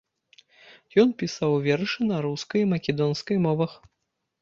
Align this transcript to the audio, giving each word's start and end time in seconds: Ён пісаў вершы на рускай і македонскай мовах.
Ён 1.03 1.09
пісаў 1.19 1.53
вершы 1.67 1.99
на 2.09 2.17
рускай 2.29 2.59
і 2.69 2.73
македонскай 2.75 3.37
мовах. 3.49 3.81